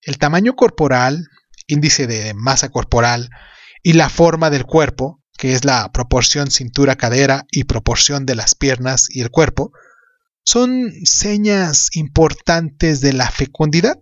El 0.03 0.19
tamaño 0.19 0.57
corporal, 0.57 1.29
índice 1.67 2.07
de 2.07 2.35
masa 2.35 2.71
corporal 2.71 3.31
y 3.83 3.95
la 3.95 4.09
forma 4.09 4.51
del 4.51 4.65
cuerpo, 4.65 5.23
que 5.37 5.53
es 5.53 5.65
la 5.65 5.91
proporción 5.93 6.51
cintura-cadera 6.51 7.47
y 7.51 7.65
proporción 7.65 8.27
de 8.27 8.35
las 8.35 8.55
piernas 8.55 9.09
y 9.11 9.21
el 9.21 9.31
cuerpo, 9.31 9.73
son 10.45 10.91
señas 11.05 11.91
importantes 11.95 13.01
de 13.01 13.13
la 13.13 13.31
fecundidad. 13.31 13.99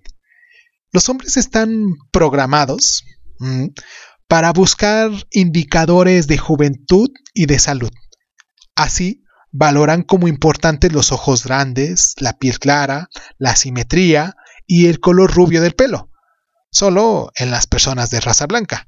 Los 0.92 1.08
hombres 1.08 1.36
están 1.36 1.94
programados 2.12 3.04
mm, 3.38 3.66
para 4.28 4.52
buscar 4.52 5.10
indicadores 5.30 6.26
de 6.26 6.38
juventud 6.38 7.10
y 7.34 7.46
de 7.46 7.58
salud. 7.58 7.90
Así, 8.74 9.24
valoran 9.52 10.02
como 10.02 10.28
importantes 10.28 10.92
los 10.92 11.12
ojos 11.12 11.44
grandes, 11.44 12.14
la 12.18 12.38
piel 12.38 12.58
clara, 12.58 13.08
la 13.38 13.56
simetría 13.56 14.36
y 14.66 14.86
el 14.86 15.00
color 15.00 15.34
rubio 15.34 15.62
del 15.62 15.74
pelo, 15.74 16.10
solo 16.76 17.32
en 17.36 17.50
las 17.50 17.66
personas 17.66 18.10
de 18.10 18.20
raza 18.20 18.46
blanca. 18.46 18.86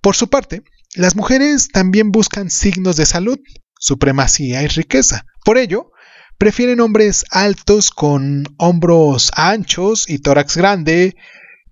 Por 0.00 0.14
su 0.14 0.30
parte, 0.30 0.62
las 0.94 1.16
mujeres 1.16 1.68
también 1.68 2.12
buscan 2.12 2.50
signos 2.50 2.96
de 2.96 3.04
salud, 3.04 3.38
supremacía 3.78 4.62
y 4.62 4.68
riqueza. 4.68 5.26
Por 5.44 5.58
ello, 5.58 5.90
prefieren 6.38 6.80
hombres 6.80 7.24
altos 7.30 7.90
con 7.90 8.44
hombros 8.58 9.32
anchos 9.34 10.08
y 10.08 10.20
tórax 10.20 10.56
grande, 10.56 11.16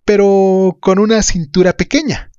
pero 0.04 0.76
con 0.80 0.98
una 0.98 1.22
cintura 1.22 1.76
pequeña. 1.76 2.30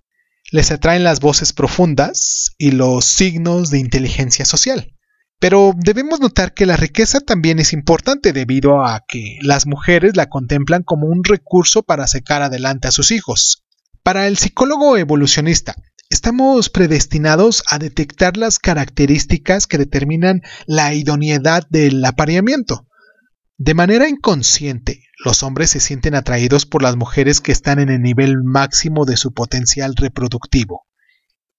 Les 0.51 0.71
atraen 0.71 1.03
las 1.03 1.21
voces 1.21 1.53
profundas 1.53 2.51
y 2.57 2.71
los 2.71 3.05
signos 3.05 3.69
de 3.69 3.79
inteligencia 3.79 4.43
social. 4.43 4.93
Pero 5.39 5.73
debemos 5.77 6.19
notar 6.19 6.53
que 6.53 6.65
la 6.65 6.75
riqueza 6.75 7.21
también 7.21 7.59
es 7.59 7.71
importante 7.71 8.33
debido 8.33 8.85
a 8.85 9.05
que 9.07 9.37
las 9.41 9.65
mujeres 9.65 10.17
la 10.17 10.27
contemplan 10.27 10.83
como 10.83 11.07
un 11.07 11.23
recurso 11.23 11.81
para 11.81 12.07
sacar 12.07 12.41
adelante 12.41 12.89
a 12.89 12.91
sus 12.91 13.11
hijos. 13.11 13.63
Para 14.03 14.27
el 14.27 14.37
psicólogo 14.37 14.97
evolucionista, 14.97 15.75
estamos 16.09 16.69
predestinados 16.69 17.63
a 17.69 17.79
detectar 17.79 18.35
las 18.35 18.59
características 18.59 19.65
que 19.65 19.77
determinan 19.77 20.41
la 20.67 20.93
idoneidad 20.93 21.65
del 21.69 22.03
apareamiento. 22.03 22.85
De 23.57 23.73
manera 23.73 24.09
inconsciente, 24.09 25.03
los 25.23 25.43
hombres 25.43 25.69
se 25.69 25.79
sienten 25.79 26.15
atraídos 26.15 26.65
por 26.65 26.81
las 26.81 26.97
mujeres 26.97 27.39
que 27.39 27.51
están 27.53 27.79
en 27.79 27.89
el 27.89 28.01
nivel 28.01 28.43
máximo 28.43 29.05
de 29.05 29.15
su 29.15 29.33
potencial 29.33 29.95
reproductivo. 29.95 30.85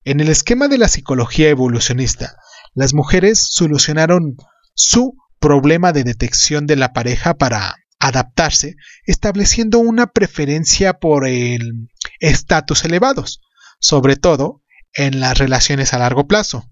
En 0.04 0.20
el 0.20 0.28
esquema 0.28 0.68
de 0.68 0.78
la 0.78 0.88
psicología 0.88 1.50
evolucionista, 1.50 2.36
las 2.74 2.94
mujeres 2.94 3.38
solucionaron 3.38 4.36
su 4.74 5.16
problema 5.38 5.92
de 5.92 6.04
detección 6.04 6.66
de 6.66 6.76
la 6.76 6.92
pareja 6.92 7.34
para 7.34 7.76
adaptarse, 7.98 8.76
estableciendo 9.04 9.78
una 9.78 10.08
preferencia 10.08 10.94
por 10.94 11.26
el 11.26 11.88
estatus 12.18 12.84
elevados, 12.84 13.40
sobre 13.78 14.16
todo 14.16 14.62
en 14.94 15.20
las 15.20 15.38
relaciones 15.38 15.92
a 15.92 15.98
largo 15.98 16.26
plazo, 16.26 16.68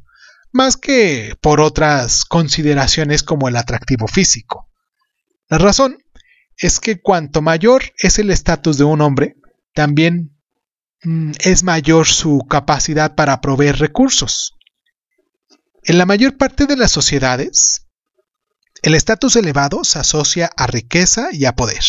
más 0.53 0.77
que 0.77 1.35
por 1.41 1.61
otras 1.61 2.25
consideraciones 2.25 3.23
como 3.23 3.49
el 3.49 3.57
atractivo 3.57 4.09
físico. 4.09 4.69
La 5.49 5.59
razón 5.59 5.99
es 6.57 6.81
que 6.81 7.01
cuanto 7.01 7.43
mayor 7.43 7.83
es 8.03 8.19
el 8.19 8.31
estatus 8.31 8.79
de 8.79 8.85
un 8.85 9.01
hombre, 9.01 9.37
también 9.75 10.37
mm, 11.03 11.33
es 11.41 11.63
mayor 11.63 12.07
su 12.07 12.45
capacidad 12.49 13.15
para 13.15 13.41
proveer 13.41 13.79
recursos. 13.79 14.58
En 15.83 15.99
la 15.99 16.07
mayor 16.07 16.37
parte 16.37 16.67
de 16.67 16.77
las 16.77 16.93
sociedades, 16.93 17.87
el 18.83 18.95
estatus 18.95 19.37
elevado 19.37 19.85
se 19.85 19.99
asocia 19.99 20.51
a 20.57 20.67
riqueza 20.67 21.29
y 21.33 21.45
a 21.45 21.55
poder, 21.55 21.83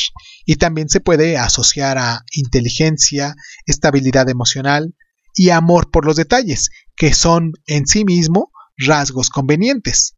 y 0.46 0.56
también 0.56 0.90
se 0.90 1.02
puede 1.02 1.38
asociar 1.38 1.98
a 1.98 2.24
inteligencia, 2.32 3.36
estabilidad 3.66 4.30
emocional 4.30 4.96
y 5.34 5.50
amor 5.50 5.92
por 5.92 6.06
los 6.06 6.16
detalles, 6.16 6.70
que 6.96 7.14
son 7.14 7.54
en 7.68 7.88
sí 7.88 8.06
mismo 8.06 8.52
rasgos 8.78 9.30
convenientes. 9.30 10.16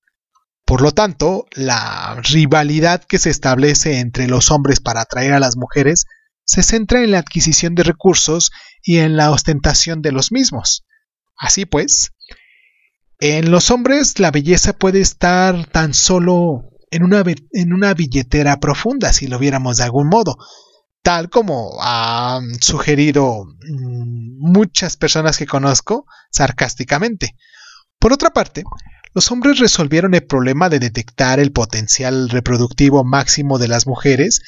Por 0.66 0.82
lo 0.82 0.92
tanto, 0.92 1.46
la 1.51 2.22
rivalidad 2.24 3.04
que 3.04 3.20
se 3.20 3.30
establece 3.30 4.00
entre 4.00 4.28
los 4.28 4.51
hombres 4.51 4.80
para 4.80 5.01
atraer 5.01 5.34
a 5.34 5.40
las 5.40 5.58
mujeres 5.58 6.06
se 6.46 6.63
centra 6.63 7.04
en 7.04 7.12
la 7.12 7.20
adquisición 7.20 7.75
de 7.75 7.84
recursos 7.84 8.51
y 8.84 8.98
en 8.98 9.18
la 9.18 9.32
ostentación 9.32 10.01
de 10.01 10.12
los 10.12 10.32
mismos. 10.32 10.86
Así 11.38 11.66
pues, 11.66 12.12
en 13.22 13.51
los 13.51 13.70
hombres 13.70 14.20
la 14.20 14.32
belleza 14.32 14.74
puede 14.74 15.00
estar 15.00 15.68
tan 15.68 15.94
solo 15.94 16.72
en 16.90 17.04
una, 17.04 17.24
en 17.51 17.72
una 17.72 17.94
billetera 17.94 18.60
profunda, 18.60 19.13
si 19.13 19.28
lo 19.28 19.38
viéramos 19.38 19.78
de 19.78 19.84
algún 19.84 20.10
modo, 20.10 20.38
tal 21.04 21.30
como 21.30 21.80
han 21.84 22.56
sugerido 22.60 23.46
mm, 23.46 24.40
muchas 24.40 24.98
personas 24.98 25.38
que 25.38 25.46
conozco 25.46 26.08
sarcásticamente. 26.32 27.36
Por 28.00 28.12
otra 28.12 28.32
parte, 28.32 28.63
los 29.13 29.32
hombres 29.32 29.60
resolvieron 29.60 30.16
el 30.16 30.25
problema 30.25 30.70
de 30.70 30.80
detectar 30.80 31.40
el 31.40 31.51
potencial 31.51 32.28
reproductivo 32.28 33.04
máximo 33.04 33.60
de 33.60 33.68
las 33.68 33.86
mujeres 33.86 34.42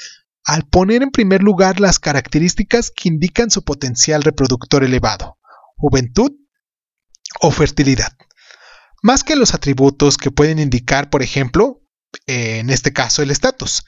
al 0.46 0.64
poner 0.64 1.04
en 1.04 1.12
primer 1.12 1.44
lugar 1.44 1.80
las 1.80 2.00
características 2.00 2.90
que 2.90 3.10
indican 3.10 3.52
su 3.52 3.64
potencial 3.64 4.24
reproductor 4.24 4.84
elevado, 4.84 5.38
juventud 5.78 6.32
o 7.40 7.52
fertilidad 7.52 8.14
más 9.04 9.26
que 9.26 9.36
los 9.36 9.54
atributos 9.54 10.18
que 10.18 10.32
pueden 10.32 10.60
indicar, 10.60 11.10
por 11.10 11.22
ejemplo, 11.22 11.82
en 12.26 12.70
este 12.70 12.94
caso 12.94 13.22
el 13.22 13.32
estatus. 13.32 13.84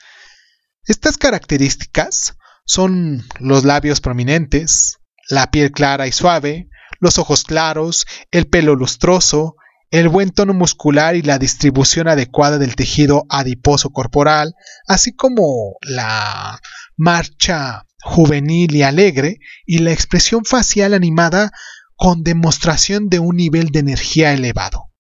Estas 0.84 1.18
características 1.18 2.36
son 2.66 3.24
los 3.40 3.64
labios 3.64 4.02
prominentes, 4.02 4.98
la 5.30 5.50
piel 5.52 5.72
clara 5.72 6.06
y 6.06 6.12
suave, 6.12 6.68
los 7.00 7.18
ojos 7.18 7.46
claros, 7.46 8.06
el 8.30 8.48
pelo 8.48 8.76
lustroso, 8.76 9.56
el 9.90 10.10
buen 10.10 10.32
tono 10.32 10.54
muscular 10.54 11.16
y 11.16 11.22
la 11.22 11.40
distribución 11.40 12.10
adecuada 12.10 12.58
del 12.58 12.76
tejido 12.76 13.26
adiposo 13.30 13.92
corporal, 13.92 14.54
así 14.86 15.16
como 15.16 15.78
la 15.82 16.60
marcha 16.98 17.86
juvenil 18.02 18.76
y 18.76 18.84
alegre 18.84 19.40
y 19.66 19.80
la 19.80 19.94
expresión 19.94 20.44
facial 20.44 20.94
animada 20.94 21.52
con 21.96 22.24
demostración 22.24 23.08
de 23.08 23.20
un 23.20 23.38
nivel 23.38 23.70
de 23.70 23.80
energía 23.80 24.34
elevado. 24.34 24.92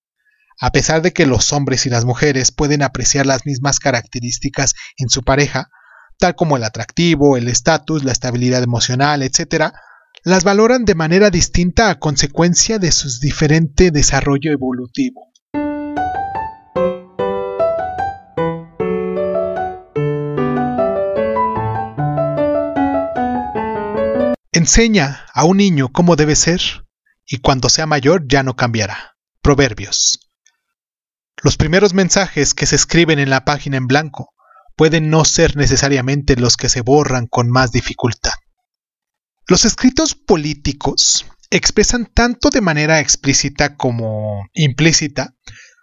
A 0.60 0.72
pesar 0.72 1.02
de 1.02 1.12
que 1.12 1.26
los 1.26 1.52
hombres 1.52 1.86
y 1.86 1.90
las 1.90 2.06
mujeres 2.06 2.52
pueden 2.52 2.82
apreciar 2.82 3.26
las 3.26 3.46
mismas 3.46 3.80
características 3.80 4.74
en 4.98 5.10
su 5.10 5.22
pareja, 5.22 5.70
tal 6.18 6.36
como 6.36 6.56
el 6.56 6.64
atractivo, 6.64 7.36
el 7.36 7.50
estatus, 7.50 8.04
la 8.04 8.14
estabilidad 8.14 8.64
emocional, 8.64 9.22
etc., 9.22 9.74
las 10.24 10.44
valoran 10.44 10.86
de 10.86 10.96
manera 10.96 11.30
distinta 11.30 11.90
a 11.90 12.00
consecuencia 12.00 12.80
de 12.80 12.92
su 12.92 13.20
diferente 13.20 13.92
desarrollo 13.92 14.52
evolutivo. 14.52 15.32
Enseña 24.54 25.26
a 25.34 25.44
un 25.44 25.58
niño 25.58 25.90
cómo 25.92 26.16
debe 26.16 26.36
ser 26.36 26.62
y 27.28 27.38
cuando 27.38 27.68
sea 27.68 27.86
mayor 27.86 28.26
ya 28.28 28.42
no 28.42 28.56
cambiará. 28.56 29.18
Proverbios 29.42 30.25
Los 31.44 31.58
primeros 31.58 31.94
mensajes 31.94 32.54
que 32.54 32.65
se 32.65 32.75
escriben 32.75 33.20
en 33.20 33.30
la 33.30 33.46
página 33.46 33.77
en 33.77 33.88
blanco 33.88 34.34
pueden 34.75 35.10
no 35.10 35.25
ser 35.25 35.56
necesariamente 35.56 36.36
los 36.36 36.58
que 36.58 36.70
se 36.70 36.82
borran 36.82 37.27
con 37.27 37.50
más 37.50 37.72
dificultad. 37.72 38.34
Los 39.48 39.65
escritos 39.65 40.15
políticos 40.15 41.25
expresan 41.51 42.06
tanto 42.06 42.50
de 42.50 42.62
manera 42.62 43.00
explícita 43.00 43.75
como 43.77 44.48
implícita 44.54 45.36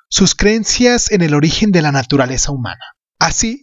sus 0.08 0.34
creencias 0.34 1.10
en 1.10 1.22
el 1.22 1.34
origen 1.34 1.70
de 1.70 1.80
la 1.80 1.92
naturaleza 1.92 2.50
humana. 2.52 2.84
Así, 3.18 3.61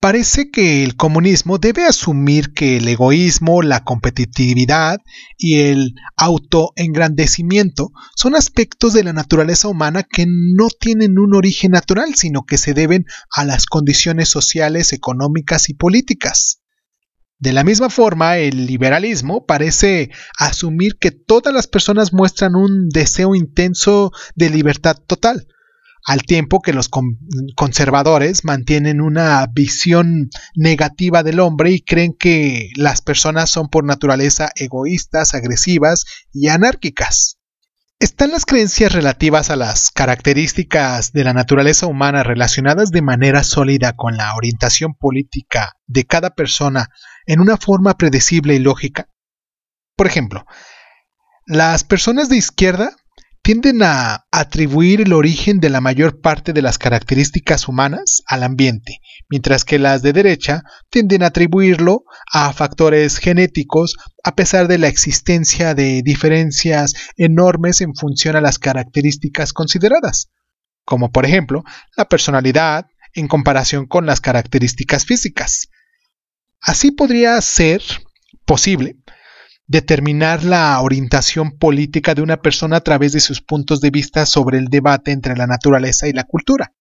Parece 0.00 0.52
que 0.52 0.84
el 0.84 0.94
comunismo 0.94 1.58
debe 1.58 1.84
asumir 1.84 2.52
que 2.52 2.76
el 2.76 2.86
egoísmo, 2.86 3.62
la 3.62 3.82
competitividad 3.82 4.98
y 5.36 5.60
el 5.60 5.94
autoengrandecimiento 6.16 7.90
son 8.14 8.36
aspectos 8.36 8.92
de 8.92 9.02
la 9.02 9.12
naturaleza 9.12 9.66
humana 9.66 10.04
que 10.04 10.26
no 10.28 10.68
tienen 10.68 11.18
un 11.18 11.34
origen 11.34 11.72
natural, 11.72 12.14
sino 12.14 12.44
que 12.44 12.58
se 12.58 12.74
deben 12.74 13.06
a 13.34 13.44
las 13.44 13.66
condiciones 13.66 14.28
sociales, 14.28 14.92
económicas 14.92 15.68
y 15.68 15.74
políticas. 15.74 16.60
De 17.40 17.52
la 17.52 17.64
misma 17.64 17.90
forma, 17.90 18.38
el 18.38 18.66
liberalismo 18.66 19.46
parece 19.46 20.10
asumir 20.38 20.98
que 21.00 21.10
todas 21.10 21.52
las 21.52 21.66
personas 21.66 22.12
muestran 22.12 22.54
un 22.54 22.88
deseo 22.88 23.34
intenso 23.34 24.12
de 24.36 24.50
libertad 24.50 24.96
total, 25.08 25.48
al 26.04 26.22
tiempo 26.22 26.60
que 26.60 26.72
los 26.72 26.88
conservadores 27.56 28.44
mantienen 28.44 29.00
una 29.00 29.46
visión 29.52 30.30
negativa 30.54 31.22
del 31.22 31.40
hombre 31.40 31.72
y 31.72 31.82
creen 31.82 32.14
que 32.18 32.70
las 32.76 33.02
personas 33.02 33.50
son 33.50 33.68
por 33.68 33.84
naturaleza 33.84 34.50
egoístas, 34.54 35.34
agresivas 35.34 36.04
y 36.32 36.48
anárquicas. 36.48 37.38
Están 38.00 38.30
las 38.30 38.44
creencias 38.44 38.92
relativas 38.92 39.50
a 39.50 39.56
las 39.56 39.90
características 39.90 41.12
de 41.12 41.24
la 41.24 41.32
naturaleza 41.32 41.86
humana 41.86 42.22
relacionadas 42.22 42.90
de 42.90 43.02
manera 43.02 43.42
sólida 43.42 43.94
con 43.94 44.16
la 44.16 44.36
orientación 44.36 44.94
política 44.94 45.72
de 45.88 46.04
cada 46.04 46.30
persona 46.30 46.90
en 47.26 47.40
una 47.40 47.56
forma 47.56 47.96
predecible 47.96 48.54
y 48.54 48.60
lógica. 48.60 49.08
Por 49.96 50.06
ejemplo, 50.06 50.46
las 51.44 51.82
personas 51.82 52.28
de 52.28 52.36
izquierda 52.36 52.94
tienden 53.48 53.82
a 53.82 54.26
atribuir 54.30 55.00
el 55.00 55.14
origen 55.14 55.58
de 55.58 55.70
la 55.70 55.80
mayor 55.80 56.20
parte 56.20 56.52
de 56.52 56.60
las 56.60 56.76
características 56.76 57.66
humanas 57.66 58.22
al 58.26 58.42
ambiente, 58.42 58.98
mientras 59.30 59.64
que 59.64 59.78
las 59.78 60.02
de 60.02 60.12
derecha 60.12 60.64
tienden 60.90 61.22
a 61.22 61.28
atribuirlo 61.28 62.02
a 62.30 62.52
factores 62.52 63.16
genéticos 63.16 63.96
a 64.22 64.34
pesar 64.34 64.68
de 64.68 64.76
la 64.76 64.88
existencia 64.88 65.74
de 65.74 66.02
diferencias 66.04 66.92
enormes 67.16 67.80
en 67.80 67.94
función 67.94 68.36
a 68.36 68.42
las 68.42 68.58
características 68.58 69.54
consideradas, 69.54 70.28
como 70.84 71.10
por 71.10 71.24
ejemplo 71.24 71.64
la 71.96 72.04
personalidad 72.04 72.84
en 73.14 73.28
comparación 73.28 73.86
con 73.86 74.04
las 74.04 74.20
características 74.20 75.06
físicas. 75.06 75.68
Así 76.60 76.90
podría 76.90 77.40
ser 77.40 77.80
posible 78.44 78.98
determinar 79.68 80.44
la 80.44 80.80
orientación 80.80 81.58
política 81.58 82.14
de 82.14 82.22
una 82.22 82.38
persona 82.38 82.78
a 82.78 82.80
través 82.80 83.12
de 83.12 83.20
sus 83.20 83.42
puntos 83.42 83.82
de 83.82 83.90
vista 83.90 84.24
sobre 84.24 84.58
el 84.58 84.68
debate 84.68 85.12
entre 85.12 85.36
la 85.36 85.46
naturaleza 85.46 86.08
y 86.08 86.12
la 86.12 86.24
cultura. 86.24 86.72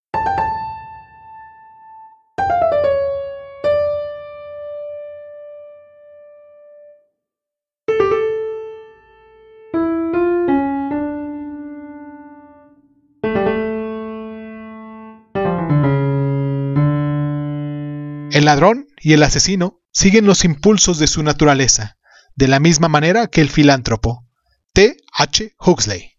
El 18.32 18.46
ladrón 18.46 18.88
y 19.02 19.14
el 19.14 19.24
asesino 19.24 19.82
siguen 19.92 20.26
los 20.26 20.46
impulsos 20.46 21.00
de 21.00 21.08
su 21.08 21.24
naturaleza 21.24 21.97
de 22.38 22.48
la 22.48 22.60
misma 22.60 22.88
manera 22.88 23.28
que 23.28 23.42
el 23.42 23.50
filántropo. 23.50 24.26
T. 24.72 24.96
H. 25.12 25.56
Huxley. 25.60 26.14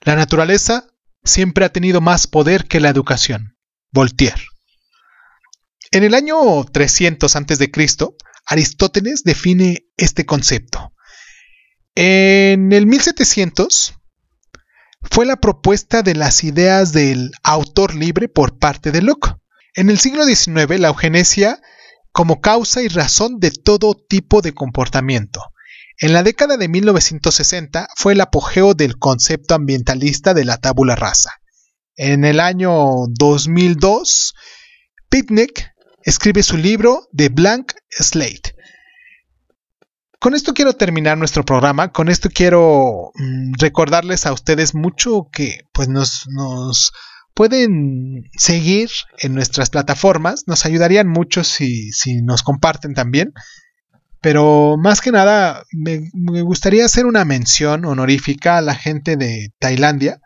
La 0.00 0.16
naturaleza 0.16 0.88
siempre 1.22 1.64
ha 1.64 1.72
tenido 1.72 2.00
más 2.00 2.26
poder 2.26 2.66
que 2.66 2.80
la 2.80 2.90
educación. 2.90 3.56
Voltaire. 3.92 4.42
En 5.92 6.02
el 6.02 6.14
año 6.14 6.64
300 6.64 7.36
a.C., 7.36 7.70
Aristóteles 8.46 9.22
define 9.22 9.86
este 9.96 10.26
concepto. 10.26 10.92
En 11.94 12.72
el 12.72 12.86
1700 12.86 13.94
fue 15.00 15.26
la 15.26 15.36
propuesta 15.36 16.02
de 16.02 16.16
las 16.16 16.42
ideas 16.42 16.92
del 16.92 17.30
autor 17.44 17.94
libre 17.94 18.28
por 18.28 18.58
parte 18.58 18.90
de 18.90 19.00
Locke. 19.00 19.36
En 19.74 19.90
el 19.90 20.00
siglo 20.00 20.24
XIX, 20.24 20.80
la 20.80 20.88
eugenesia 20.88 21.60
como 22.14 22.40
causa 22.40 22.80
y 22.80 22.86
razón 22.86 23.40
de 23.40 23.50
todo 23.50 23.92
tipo 23.92 24.40
de 24.40 24.54
comportamiento. 24.54 25.40
En 25.98 26.12
la 26.12 26.22
década 26.22 26.56
de 26.56 26.68
1960 26.68 27.88
fue 27.96 28.12
el 28.12 28.20
apogeo 28.20 28.74
del 28.74 29.00
concepto 29.00 29.56
ambientalista 29.56 30.32
de 30.32 30.44
la 30.44 30.58
tabula 30.58 30.94
rasa. 30.94 31.32
En 31.96 32.24
el 32.24 32.38
año 32.38 33.06
2002, 33.08 34.32
Picnic 35.08 35.72
escribe 36.04 36.44
su 36.44 36.56
libro 36.56 37.08
The 37.16 37.30
Blank 37.30 37.72
Slate. 37.90 38.54
Con 40.20 40.34
esto 40.34 40.54
quiero 40.54 40.74
terminar 40.74 41.18
nuestro 41.18 41.44
programa, 41.44 41.90
con 41.90 42.08
esto 42.08 42.28
quiero 42.32 43.10
mm, 43.16 43.54
recordarles 43.58 44.24
a 44.24 44.32
ustedes 44.32 44.72
mucho 44.72 45.26
que 45.32 45.62
pues 45.72 45.88
nos, 45.88 46.28
nos 46.28 46.92
pueden 47.34 48.30
seguir 48.36 48.90
en 49.18 49.34
nuestras 49.34 49.70
plataformas. 49.70 50.44
Nos 50.46 50.64
ayudarían 50.64 51.08
mucho 51.08 51.44
si, 51.44 51.90
nos 52.22 52.42
comparten 52.42 52.94
también. 52.94 53.32
Pero 54.20 54.76
más 54.78 55.00
que 55.00 55.12
nada, 55.12 55.64
me, 55.72 56.00
gustaría 56.42 56.86
hacer 56.86 57.04
una 57.04 57.24
mención 57.24 57.84
honorífica 57.84 58.56
a 58.56 58.62
la 58.62 58.74
gente 58.74 59.16
de 59.16 59.52
Tailandia, 59.58 60.20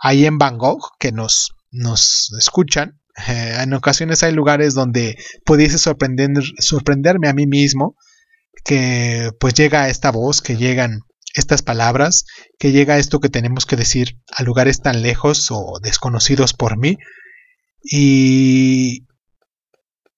ahí 0.00 0.24
en 0.24 0.38
Bangkok, 0.38 0.96
que 0.98 1.12
nos, 1.12 1.54
nos 1.70 2.32
escuchan. 2.38 2.98
Eh, 3.28 3.58
en 3.60 3.74
ocasiones 3.74 4.22
hay 4.22 4.32
lugares 4.32 4.72
donde 4.72 5.18
pudiese 5.44 5.76
sorprender, 5.76 6.30
sorprenderme 6.58 7.28
a 7.28 7.34
mí 7.34 7.46
mismo 7.46 7.94
que 8.64 9.30
pues 9.38 9.52
llega 9.52 9.90
esta 9.90 10.10
voz, 10.10 10.40
que 10.40 10.56
llegan 10.56 11.00
estas 11.34 11.62
palabras, 11.62 12.24
que 12.58 12.72
llega 12.72 12.98
esto 12.98 13.20
que 13.20 13.28
tenemos 13.28 13.66
que 13.66 13.76
decir 13.76 14.18
a 14.30 14.42
lugares 14.42 14.80
tan 14.80 15.02
lejos 15.02 15.48
o 15.50 15.78
desconocidos 15.82 16.52
por 16.52 16.78
mí. 16.78 16.98
Y, 17.82 19.06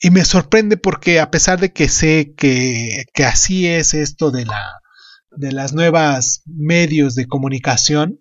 y 0.01 0.11
me 0.11 0.25
sorprende 0.25 0.77
porque 0.77 1.21
a 1.21 1.31
pesar 1.31 1.61
de 1.61 1.73
que 1.73 1.89
sé 1.89 2.35
que, 2.37 3.05
que 3.15 3.25
así 3.25 3.67
es 3.67 3.95
esto 3.95 4.31
de, 4.31 4.45
la, 4.45 4.81
de 5.31 5.53
las 5.53 5.73
nuevas 5.73 6.43
medios 6.47 7.15
de 7.15 7.27
comunicación, 7.27 8.21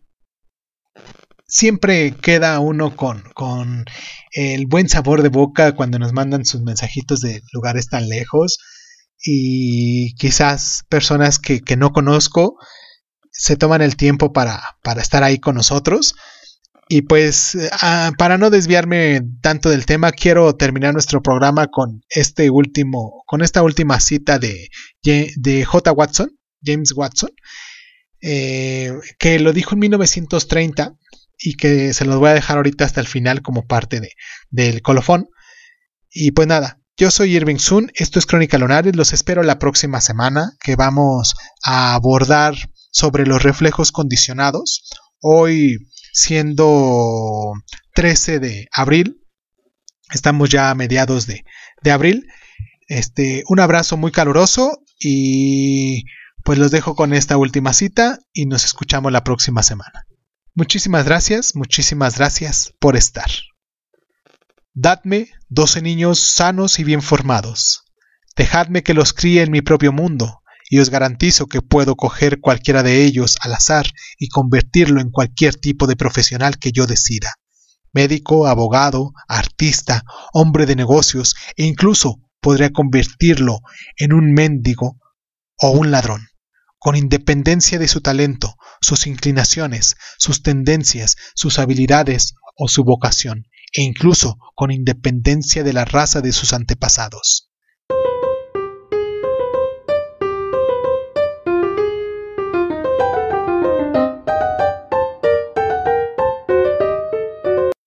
siempre 1.47 2.15
queda 2.15 2.59
uno 2.59 2.95
con, 2.95 3.23
con 3.33 3.85
el 4.31 4.65
buen 4.65 4.89
sabor 4.89 5.21
de 5.21 5.29
boca 5.29 5.73
cuando 5.73 5.99
nos 5.99 6.13
mandan 6.13 6.45
sus 6.45 6.61
mensajitos 6.61 7.21
de 7.21 7.41
lugares 7.51 7.89
tan 7.89 8.07
lejos 8.07 8.57
y 9.23 10.15
quizás 10.15 10.83
personas 10.89 11.39
que, 11.39 11.61
que 11.61 11.77
no 11.77 11.91
conozco 11.91 12.57
se 13.33 13.57
toman 13.57 13.81
el 13.81 13.97
tiempo 13.97 14.31
para, 14.31 14.77
para 14.83 15.01
estar 15.01 15.23
ahí 15.23 15.39
con 15.39 15.55
nosotros. 15.55 16.15
Y 16.87 17.03
pues 17.03 17.57
ah, 17.81 18.11
para 18.17 18.37
no 18.37 18.49
desviarme 18.49 19.21
tanto 19.41 19.69
del 19.69 19.85
tema, 19.85 20.11
quiero 20.11 20.55
terminar 20.55 20.93
nuestro 20.93 21.21
programa 21.21 21.67
con 21.67 22.03
este 22.09 22.49
último, 22.49 23.23
con 23.25 23.41
esta 23.41 23.63
última 23.63 23.99
cita 23.99 24.37
de, 24.37 24.69
de 25.01 25.65
J. 25.65 25.91
Watson, 25.91 26.37
James 26.63 26.93
Watson, 26.95 27.31
eh, 28.21 28.93
que 29.17 29.39
lo 29.39 29.53
dijo 29.53 29.73
en 29.73 29.79
1930 29.79 30.95
y 31.39 31.55
que 31.55 31.93
se 31.93 32.05
los 32.05 32.19
voy 32.19 32.29
a 32.29 32.35
dejar 32.35 32.57
ahorita 32.57 32.85
hasta 32.85 33.01
el 33.01 33.07
final 33.07 33.41
como 33.41 33.65
parte 33.65 33.99
de, 33.99 34.11
del 34.49 34.81
colofón. 34.81 35.29
Y 36.11 36.31
pues 36.31 36.47
nada, 36.47 36.79
yo 36.95 37.09
soy 37.09 37.35
Irving 37.35 37.57
Sun, 37.57 37.91
esto 37.95 38.19
es 38.19 38.27
Crónica 38.27 38.59
Lunares, 38.59 38.95
los 38.95 39.13
espero 39.13 39.41
la 39.41 39.57
próxima 39.57 39.99
semana 39.99 40.53
que 40.63 40.75
vamos 40.75 41.33
a 41.65 41.95
abordar 41.95 42.55
sobre 42.93 43.25
los 43.25 43.43
reflejos 43.43 43.91
condicionados. 43.91 44.87
Hoy 45.19 45.89
siendo 46.13 47.53
13 47.95 48.39
de 48.39 48.67
abril, 48.71 49.21
estamos 50.11 50.49
ya 50.49 50.69
a 50.69 50.75
mediados 50.75 51.25
de, 51.27 51.43
de 51.81 51.91
abril. 51.91 52.27
Este, 52.87 53.43
un 53.47 53.59
abrazo 53.59 53.97
muy 53.97 54.11
caluroso 54.11 54.83
y 54.99 56.03
pues 56.43 56.59
los 56.59 56.71
dejo 56.71 56.95
con 56.95 57.13
esta 57.13 57.35
última 57.35 57.73
cita 57.73 58.19
y 58.31 58.45
nos 58.45 58.63
escuchamos 58.63 59.11
la 59.11 59.23
próxima 59.23 59.63
semana. 59.63 60.05
Muchísimas 60.53 61.05
gracias, 61.05 61.55
muchísimas 61.55 62.17
gracias 62.17 62.73
por 62.79 62.95
estar. 62.95 63.29
Dadme 64.75 65.31
doce 65.49 65.81
niños 65.81 66.19
sanos 66.19 66.77
y 66.77 66.83
bien 66.83 67.01
formados. 67.01 67.85
Dejadme 68.35 68.83
que 68.83 68.93
los 68.93 69.13
críe 69.13 69.41
en 69.41 69.51
mi 69.51 69.61
propio 69.61 69.91
mundo 69.91 70.42
y 70.73 70.79
os 70.79 70.89
garantizo 70.89 71.45
que 71.45 71.61
puedo 71.61 71.95
coger 71.95 72.39
cualquiera 72.41 72.81
de 72.81 73.05
ellos 73.05 73.37
al 73.41 73.53
azar 73.53 73.85
y 74.17 74.27
convertirlo 74.29 75.01
en 75.01 75.11
cualquier 75.11 75.53
tipo 75.53 75.85
de 75.85 75.95
profesional 75.95 76.57
que 76.57 76.71
yo 76.71 76.87
decida. 76.87 77.35
Médico, 77.93 78.47
abogado, 78.47 79.11
artista, 79.27 80.03
hombre 80.33 80.65
de 80.65 80.75
negocios 80.75 81.35
e 81.57 81.65
incluso 81.65 82.21
podría 82.41 82.71
convertirlo 82.71 83.59
en 83.97 84.13
un 84.13 84.33
mendigo 84.33 84.97
o 85.59 85.69
un 85.69 85.91
ladrón, 85.91 86.25
con 86.79 86.95
independencia 86.95 87.77
de 87.77 87.87
su 87.87 88.01
talento, 88.01 88.55
sus 88.81 89.05
inclinaciones, 89.05 89.95
sus 90.17 90.41
tendencias, 90.41 91.17
sus 91.35 91.59
habilidades 91.59 92.33
o 92.57 92.67
su 92.67 92.83
vocación, 92.83 93.45
e 93.73 93.83
incluso 93.83 94.39
con 94.55 94.71
independencia 94.71 95.63
de 95.63 95.73
la 95.73 95.85
raza 95.85 96.21
de 96.21 96.31
sus 96.31 96.51
antepasados. 96.51 97.52